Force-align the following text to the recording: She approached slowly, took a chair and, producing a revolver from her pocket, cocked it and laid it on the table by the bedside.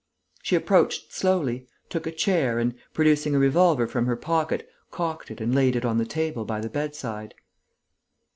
She 0.41 0.55
approached 0.55 1.13
slowly, 1.13 1.67
took 1.87 2.07
a 2.07 2.11
chair 2.11 2.57
and, 2.57 2.73
producing 2.91 3.35
a 3.35 3.37
revolver 3.37 3.85
from 3.85 4.07
her 4.07 4.15
pocket, 4.15 4.67
cocked 4.89 5.29
it 5.29 5.39
and 5.39 5.53
laid 5.53 5.75
it 5.75 5.85
on 5.85 5.99
the 5.99 6.05
table 6.05 6.43
by 6.43 6.59
the 6.59 6.69
bedside. 6.71 7.35